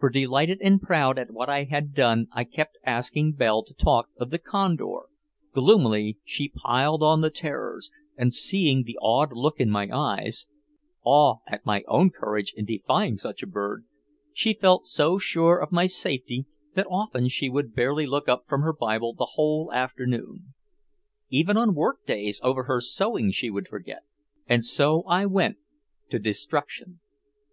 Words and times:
For 0.00 0.10
delighted 0.10 0.58
and 0.62 0.82
proud 0.82 1.16
at 1.16 1.30
what 1.30 1.48
I 1.48 1.62
had 1.62 1.94
done 1.94 2.26
I 2.32 2.42
kept 2.42 2.76
asking 2.84 3.34
Belle 3.34 3.62
to 3.62 3.72
talk 3.72 4.08
of 4.16 4.30
the 4.30 4.40
Condor, 4.40 5.02
gloomily 5.52 6.18
she 6.24 6.48
piled 6.48 7.04
on 7.04 7.20
the 7.20 7.30
terrors, 7.30 7.92
and 8.16 8.34
seeing 8.34 8.82
the 8.82 8.98
awed 9.00 9.32
look 9.32 9.60
in 9.60 9.70
my 9.70 9.88
eyes 9.96 10.46
(awe 11.04 11.36
at 11.46 11.64
my 11.64 11.84
own 11.86 12.10
courage 12.10 12.52
in 12.56 12.64
defying 12.64 13.16
such 13.16 13.44
a 13.44 13.46
bird), 13.46 13.84
she 14.32 14.54
felt 14.54 14.88
so 14.88 15.18
sure 15.18 15.60
of 15.62 15.70
my 15.70 15.86
safety 15.86 16.46
that 16.74 16.88
often 16.90 17.28
she 17.28 17.48
would 17.48 17.76
barely 17.76 18.06
look 18.06 18.28
up 18.28 18.46
from 18.48 18.62
her 18.62 18.72
Bible 18.72 19.14
the 19.14 19.34
whole 19.34 19.70
afternoon. 19.72 20.52
Even 21.28 21.56
on 21.56 21.76
workdays 21.76 22.40
over 22.42 22.64
her 22.64 22.80
sewing 22.80 23.30
she 23.30 23.50
would 23.50 23.68
forget. 23.68 24.02
And 24.48 24.64
so 24.64 25.04
I 25.06 25.26
went 25.26 25.58
"to 26.10 26.18
destruction." 26.18 26.98